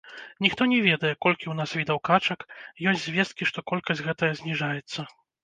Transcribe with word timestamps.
Ніхто 0.43 0.61
не 0.69 0.77
ведае, 0.85 1.11
колькі 1.25 1.45
ў 1.49 1.53
нас 1.59 1.69
відаў 1.79 1.99
качак, 2.09 2.47
ёсць 2.93 3.05
звесткі, 3.05 3.49
што 3.53 3.67
колькасць 3.75 4.03
гэтая 4.09 4.33
зніжаецца. 4.43 4.99